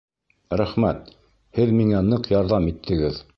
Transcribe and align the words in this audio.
Рәхмәт, 0.61 1.11
һеҙ 1.59 1.75
миңә 1.81 2.01
ныҡ 2.09 2.31
ярҙам 2.37 2.67
иттегеҙ 2.73 3.23